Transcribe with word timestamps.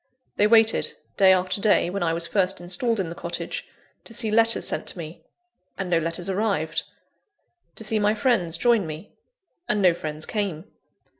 They 0.35 0.47
waited, 0.47 0.95
day 1.15 1.31
after 1.31 1.61
day, 1.61 1.91
when 1.91 2.01
I 2.01 2.11
was 2.11 2.25
first 2.25 2.59
installed 2.59 2.99
in 2.99 3.09
the 3.09 3.13
cottage, 3.15 3.67
to 4.03 4.15
see 4.15 4.31
letters 4.31 4.67
sent 4.67 4.87
to 4.87 4.97
me 4.97 5.21
and 5.77 5.91
no 5.91 5.99
letters 5.99 6.27
arrived: 6.27 6.81
to 7.75 7.83
see 7.83 7.99
my 7.99 8.15
friends 8.15 8.57
join 8.57 8.87
me 8.87 9.11
and 9.69 9.79
no 9.79 9.93
friends 9.93 10.25
came. 10.25 10.65